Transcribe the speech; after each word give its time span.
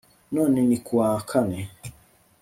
none 0.35 0.59
ni 0.67 0.77
kuwa 0.85 1.11
kane 1.29 1.59